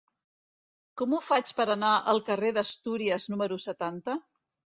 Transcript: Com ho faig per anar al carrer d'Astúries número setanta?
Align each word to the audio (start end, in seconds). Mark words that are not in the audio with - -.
Com 1.01 1.13
ho 1.13 1.19
faig 1.25 1.51
per 1.57 1.65
anar 1.73 1.91
al 2.15 2.23
carrer 2.31 2.51
d'Astúries 2.57 3.29
número 3.35 3.61
setanta? 3.69 4.19